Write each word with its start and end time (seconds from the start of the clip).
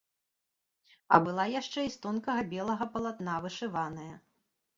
А 1.17 1.19
была 1.27 1.45
яшчэ 1.61 1.79
і 1.89 1.93
з 1.97 1.99
тонкага 2.07 2.41
белага 2.55 2.89
палатна, 2.95 3.37
вышываная. 3.45 4.11